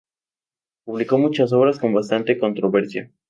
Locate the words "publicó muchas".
0.83-1.53